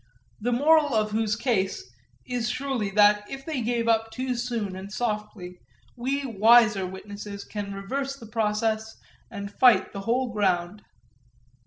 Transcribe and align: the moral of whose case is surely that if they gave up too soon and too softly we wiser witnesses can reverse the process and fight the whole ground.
the 0.39 0.51
moral 0.51 0.95
of 0.95 1.11
whose 1.11 1.35
case 1.35 1.87
is 2.25 2.49
surely 2.49 2.89
that 2.89 3.23
if 3.29 3.45
they 3.45 3.61
gave 3.61 3.87
up 3.87 4.09
too 4.09 4.33
soon 4.33 4.75
and 4.75 4.87
too 4.89 4.95
softly 4.95 5.59
we 5.95 6.25
wiser 6.25 6.87
witnesses 6.87 7.43
can 7.45 7.71
reverse 7.71 8.15
the 8.17 8.25
process 8.25 8.97
and 9.29 9.53
fight 9.59 9.93
the 9.93 9.99
whole 10.01 10.33
ground. 10.33 10.81